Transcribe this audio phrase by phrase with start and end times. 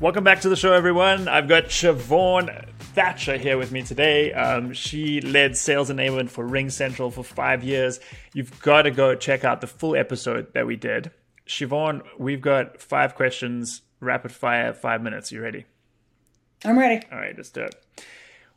[0.00, 1.28] Welcome back to the show, everyone.
[1.28, 4.32] I've got Sheevaun Thatcher here with me today.
[4.32, 8.00] Um, she led sales enablement for Ring Central for five years.
[8.32, 11.12] You've got to go check out the full episode that we did.
[11.46, 15.30] Sheevaun, we've got five questions, rapid fire, five minutes.
[15.30, 15.64] You ready?
[16.64, 17.06] I'm ready.
[17.12, 17.76] All right, let's do it.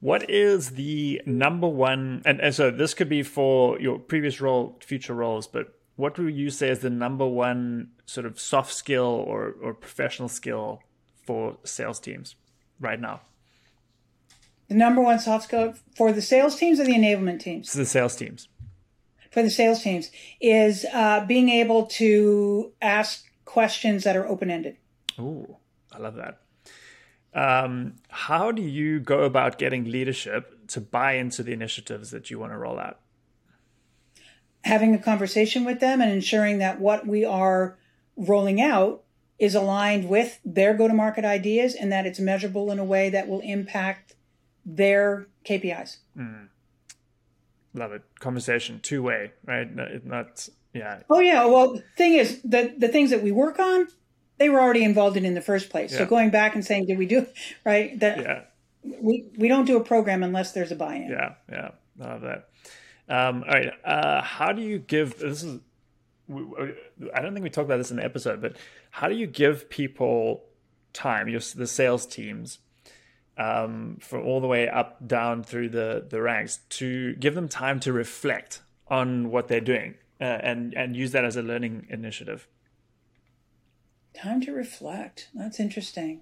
[0.00, 4.78] What is the number one, and, and so this could be for your previous role,
[4.84, 9.24] future roles, but what would you say is the number one sort of soft skill
[9.26, 10.82] or, or professional skill
[11.24, 12.36] for sales teams
[12.80, 13.20] right now?
[14.68, 17.70] The number one soft skill for the sales teams or the enablement teams?
[17.70, 18.48] So the sales teams.
[19.30, 24.76] For the sales teams is uh, being able to ask questions that are open ended.
[25.18, 25.56] Ooh,
[25.92, 26.40] I love that.
[27.34, 32.38] Um, how do you go about getting leadership to buy into the initiatives that you
[32.38, 33.00] want to roll out?
[34.64, 37.78] Having a conversation with them and ensuring that what we are
[38.16, 39.02] rolling out
[39.42, 43.10] is aligned with their go to market ideas and that it's measurable in a way
[43.10, 44.14] that will impact
[44.64, 45.96] their KPIs.
[46.16, 46.46] Mm.
[47.74, 48.02] Love it.
[48.20, 49.74] Conversation, two way, right?
[49.74, 51.00] Not, not, yeah.
[51.10, 51.44] Oh, yeah.
[51.46, 53.88] Well, thing is, the, the things that we work on,
[54.38, 55.90] they were already involved in in the first place.
[55.90, 55.98] Yeah.
[55.98, 57.26] So going back and saying, did we do
[57.64, 57.98] right?
[57.98, 58.42] That yeah.
[59.00, 61.08] we we don't do a program unless there's a buy-in.
[61.08, 62.48] Yeah, yeah, I love that.
[63.08, 65.18] Um, all right, uh, how do you give?
[65.18, 65.60] This is
[67.14, 68.56] I don't think we talked about this in the episode, but
[68.90, 70.44] how do you give people
[70.92, 72.58] time, your the sales teams,
[73.38, 77.80] um, from all the way up down through the the ranks, to give them time
[77.80, 82.46] to reflect on what they're doing uh, and and use that as a learning initiative?
[84.14, 85.28] Time to reflect.
[85.34, 86.20] That's interesting.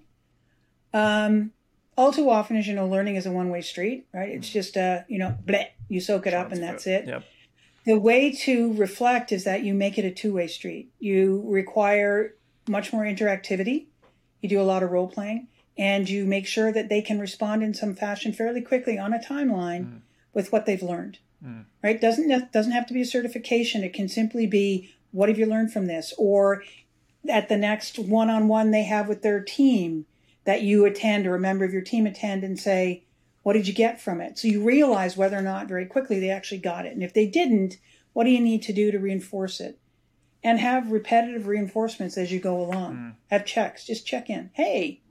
[0.93, 1.51] Um,
[1.97, 4.29] all too often, as you know, learning is a one way street, right?
[4.29, 7.07] It's just uh, you know, bleh, you soak it up and that's it.
[7.07, 7.23] Yep.
[7.85, 10.91] The way to reflect is that you make it a two way street.
[10.99, 12.35] You require
[12.67, 13.85] much more interactivity.
[14.41, 17.63] You do a lot of role playing and you make sure that they can respond
[17.63, 20.01] in some fashion fairly quickly on a timeline mm.
[20.33, 21.17] with what they've learned.
[21.43, 21.65] Mm.
[21.83, 21.99] Right?
[21.99, 23.83] Doesn't doesn't have to be a certification.
[23.83, 26.63] It can simply be what have you learned from this or
[27.29, 30.05] at the next one-on-one they have with their team
[30.43, 33.03] that you attend or a member of your team attend and say,
[33.43, 34.37] what did you get from it?
[34.37, 36.93] So you realize whether or not very quickly they actually got it.
[36.93, 37.77] And if they didn't,
[38.13, 39.79] what do you need to do to reinforce it?
[40.43, 42.95] And have repetitive reinforcements as you go along.
[42.95, 43.15] Mm.
[43.29, 43.85] Have checks.
[43.85, 44.49] Just check in.
[44.53, 45.01] Hey,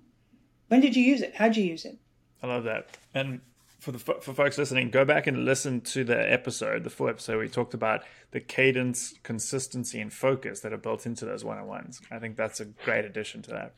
[0.68, 1.36] when did you use it?
[1.36, 1.98] How'd you use it?
[2.42, 2.96] I love that.
[3.14, 3.40] And
[3.80, 7.38] for the for folks listening, go back and listen to the episode, the full episode
[7.38, 11.66] we talked about the cadence, consistency, and focus that are built into those one on
[11.66, 12.00] ones.
[12.10, 13.74] I think that's a great addition to that.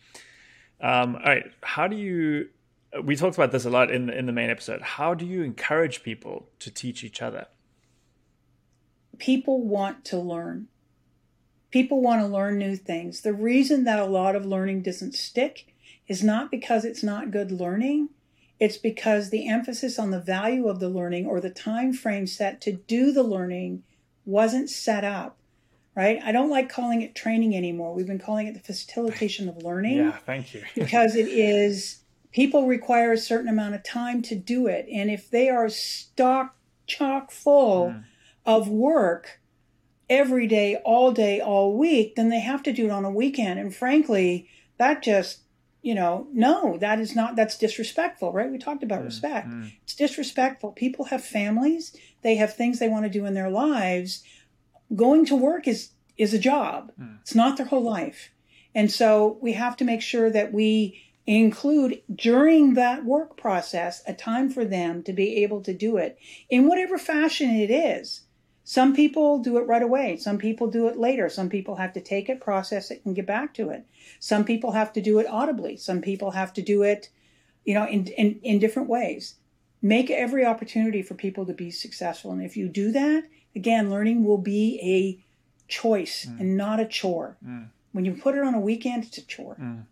[0.81, 2.49] Um, all right, how do you
[3.03, 4.83] we talked about this a lot in in the main episode.
[4.83, 7.47] How do you encourage people to teach each other?
[9.19, 10.69] People want to learn.
[11.71, 13.23] People want to learn new things.
[13.23, 15.75] The reason that a lot of learning doesn't stick
[16.07, 18.11] is not because it's not good learning.
[18.61, 22.61] It's because the emphasis on the value of the learning or the time frame set
[22.63, 23.85] to do the learning
[24.25, 25.39] wasn't set up
[25.95, 26.21] right?
[26.25, 27.95] I don't like calling it training anymore.
[27.95, 29.99] We've been calling it the facilitation of learning.
[29.99, 30.65] Yeah, thank you.
[30.75, 32.02] because it is
[32.33, 34.87] people require a certain amount of time to do it.
[34.93, 36.57] And if they are stock
[36.87, 38.05] chock full mm.
[38.45, 39.41] of work
[40.11, 43.59] every day, all day, all week, then they have to do it on a weekend.
[43.59, 44.49] And frankly,
[44.79, 45.41] that just,
[45.81, 48.51] you know, no, that is not, that's disrespectful, right?
[48.51, 49.07] We talked about mm.
[49.07, 49.49] respect.
[49.49, 49.73] Mm.
[49.85, 50.73] It's disrespectful.
[50.73, 54.23] People have families, they have things they want to do in their lives.
[54.95, 56.93] Going to work is, is a job.
[57.01, 57.21] Mm.
[57.23, 58.31] It's not their whole life.
[58.75, 64.13] And so we have to make sure that we include during that work process a
[64.13, 66.19] time for them to be able to do it
[66.51, 68.23] in whatever fashion it is.
[68.65, 70.17] Some people do it right away.
[70.17, 71.29] Some people do it later.
[71.29, 73.85] Some people have to take it, process it, and get back to it.
[74.21, 75.77] Some people have to do it audibly.
[75.77, 77.09] Some people have to do it,
[77.65, 79.35] you know, in, in, in different ways.
[79.81, 82.31] Make every opportunity for people to be successful.
[82.31, 83.25] And if you do that,
[83.57, 85.25] again, learning will be a
[85.67, 86.39] choice mm.
[86.39, 87.37] and not a chore.
[87.45, 87.69] Mm.
[87.91, 89.57] When you put it on a weekend, it's a chore.
[89.61, 89.87] Mm.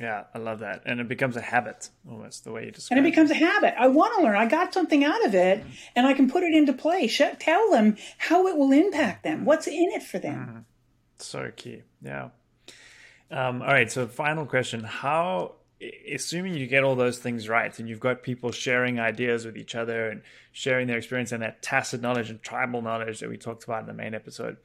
[0.00, 0.82] Yeah, I love that.
[0.86, 3.74] And it becomes a habit almost the way you describe And it becomes a habit.
[3.78, 4.36] I want to learn.
[4.36, 5.70] I got something out of it mm-hmm.
[5.96, 7.08] and I can put it into play.
[7.08, 10.34] Tell them how it will impact them, what's in it for them.
[10.36, 10.58] Mm-hmm.
[11.18, 11.82] So key.
[12.02, 12.30] Yeah.
[13.30, 13.90] Um, all right.
[13.90, 15.52] So, final question How,
[16.12, 19.74] assuming you get all those things right and you've got people sharing ideas with each
[19.74, 20.22] other and
[20.52, 23.86] sharing their experience and that tacit knowledge and tribal knowledge that we talked about in
[23.86, 24.58] the main episode,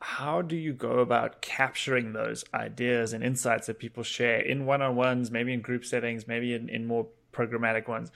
[0.00, 5.30] how do you go about capturing those ideas and insights that people share in one-on-ones
[5.30, 8.10] maybe in group settings maybe in, in more programmatic ones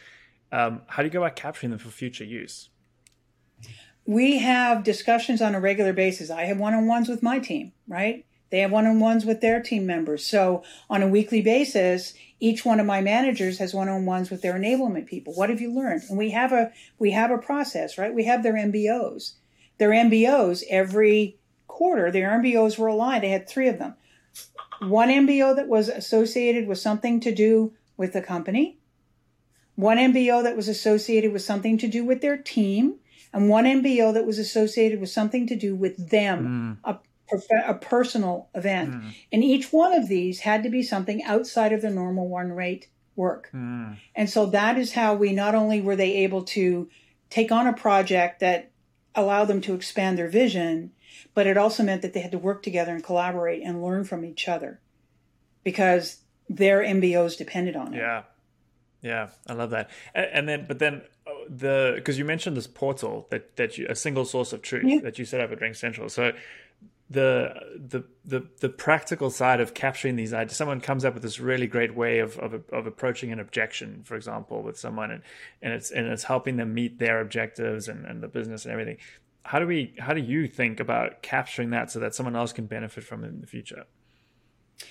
[0.52, 2.68] um, how do you go about capturing them for future use
[4.06, 8.60] we have discussions on a regular basis i have one-on-ones with my team right They
[8.60, 10.24] have one on ones with their team members.
[10.24, 14.42] So on a weekly basis, each one of my managers has one on ones with
[14.42, 15.34] their enablement people.
[15.34, 16.02] What have you learned?
[16.08, 16.70] And we have a
[17.00, 18.14] we have a process, right?
[18.14, 19.32] We have their MBOs.
[19.78, 21.36] Their MBOs every
[21.66, 23.24] quarter, their MBOs were aligned.
[23.24, 23.94] They had three of them.
[24.80, 28.78] One MBO that was associated with something to do with the company,
[29.76, 32.96] one MBO that was associated with something to do with their team,
[33.32, 37.00] and one MBO that was associated with something to do with them, mm.
[37.32, 38.94] a, a, personal event.
[38.94, 39.14] Mm.
[39.32, 42.88] And each one of these had to be something outside of the normal one rate
[43.16, 43.50] work.
[43.52, 43.96] Mm.
[44.14, 46.88] And so that is how we not only were they able to
[47.30, 48.70] take on a project that
[49.14, 50.92] allowed them to expand their vision,
[51.34, 54.24] but it also meant that they had to work together and collaborate and learn from
[54.24, 54.80] each other
[55.62, 56.18] because
[56.48, 57.98] their MBOs depended on it.
[57.98, 58.22] Yeah.
[59.02, 59.90] Yeah, I love that.
[60.14, 63.94] And then, but then uh, the because you mentioned this portal that that you a
[63.94, 65.00] single source of truth yeah.
[65.00, 66.08] that you set up at Ring Central.
[66.08, 66.32] So
[67.10, 70.56] the the the the practical side of capturing these ideas.
[70.56, 74.16] Someone comes up with this really great way of of, of approaching an objection, for
[74.16, 75.22] example, with someone, and,
[75.60, 78.96] and it's and it's helping them meet their objectives and, and the business and everything.
[79.44, 79.94] How do we?
[79.98, 83.28] How do you think about capturing that so that someone else can benefit from it
[83.28, 83.84] in the future?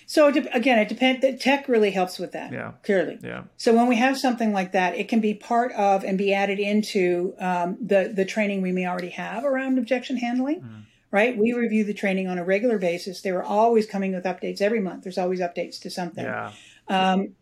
[0.06, 1.44] So again, it depends.
[1.44, 2.52] Tech really helps with that.
[2.52, 2.74] Yeah.
[2.84, 3.20] Clearly.
[3.22, 3.44] Yeah.
[3.58, 6.60] So when we have something like that, it can be part of and be added
[6.60, 10.62] into um, the the training we may already have around objection handling.
[10.62, 10.84] Mm.
[11.12, 11.38] Right.
[11.38, 13.22] We review the training on a regular basis.
[13.22, 15.04] They were always coming with updates every month.
[15.04, 16.26] There's always updates to something.
[16.26, 16.52] Yeah.
[16.88, 17.36] Um,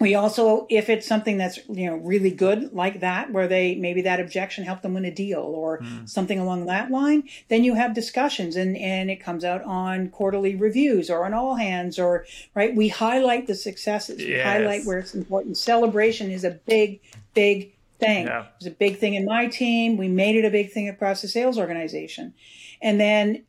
[0.00, 4.02] we also, if it's something that's you know really good like that, where they maybe
[4.02, 6.08] that objection helped them win a deal or mm.
[6.08, 10.54] something along that line, then you have discussions and and it comes out on quarterly
[10.54, 12.76] reviews or on all hands or right.
[12.76, 14.20] We highlight the successes.
[14.20, 14.28] Yes.
[14.28, 15.56] We highlight where it's important.
[15.56, 17.00] Celebration is a big,
[17.34, 18.26] big thing.
[18.26, 18.42] Yeah.
[18.42, 19.96] It was a big thing in my team.
[19.96, 22.34] We made it a big thing across the sales organization,
[22.80, 23.44] and then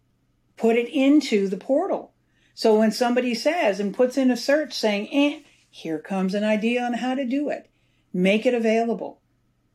[0.57, 2.11] put it into the portal.
[2.55, 6.83] So when somebody says and puts in a search saying, eh here comes an idea
[6.83, 7.69] on how to do it.
[8.13, 9.21] Make it available,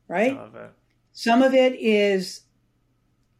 [0.07, 0.37] right?
[1.13, 2.41] Some of it is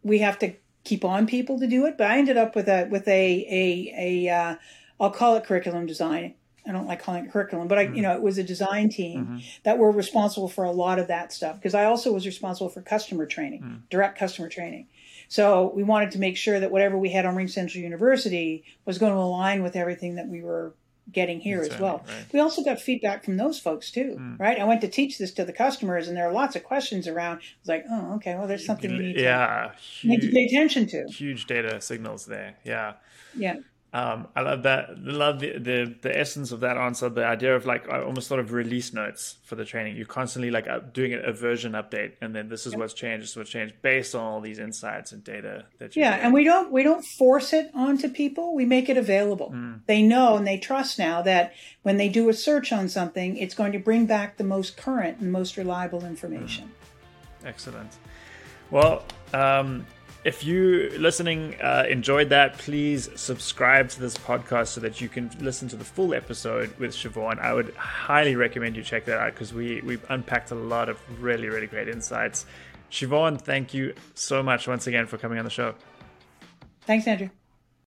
[0.03, 0.53] we have to
[0.83, 4.27] keep on people to do it, but I ended up with a with a a
[4.27, 4.55] a uh,
[4.99, 6.35] I'll call it curriculum design.
[6.67, 7.95] I don't like calling it curriculum, but I, mm-hmm.
[7.95, 9.37] you know, it was a design team mm-hmm.
[9.63, 12.81] that were responsible for a lot of that stuff because I also was responsible for
[12.81, 13.75] customer training, mm-hmm.
[13.89, 14.87] direct customer training.
[15.27, 18.97] So we wanted to make sure that whatever we had on Ring Central University was
[18.97, 20.73] going to align with everything that we were
[21.11, 22.03] getting here as well.
[22.07, 22.25] Right.
[22.33, 24.39] We also got feedback from those folks too, mm.
[24.39, 24.59] right?
[24.59, 27.41] I went to teach this to the customers, and there are lots of questions around.
[27.59, 30.45] It's like, oh, okay, well, there's something you need yeah, to, huge, need to pay
[30.45, 31.05] attention to.
[31.07, 32.55] Huge data signals there.
[32.63, 32.93] Yeah.
[33.35, 33.57] Yeah.
[33.95, 34.99] Um, I love that.
[34.99, 37.07] Love the, the, the essence of that answer.
[37.07, 39.95] The idea of like I almost sort of release notes for the training.
[39.95, 42.81] You're constantly like doing a version update, and then this is yep.
[42.81, 43.23] what's changed.
[43.23, 46.01] This is what's changed based on all these insights and data that you.
[46.01, 48.53] Yeah, and we don't we don't force it onto people.
[48.53, 49.51] We make it available.
[49.55, 49.79] Mm.
[49.85, 51.53] They know and they trust now that
[51.83, 55.19] when they do a search on something, it's going to bring back the most current
[55.21, 56.65] and most reliable information.
[56.65, 57.47] Mm.
[57.47, 57.91] Excellent.
[58.71, 59.85] Well, um,
[60.25, 65.29] if you listening uh, enjoyed that, please subscribe to this podcast so that you can
[65.39, 67.39] listen to the full episode with Sheevaun.
[67.39, 70.99] I would highly recommend you check that out because we we've unpacked a lot of
[71.21, 72.47] really really great insights.
[72.89, 75.75] Sheevaun, thank you so much once again for coming on the show.
[76.81, 77.29] Thanks, Andrew.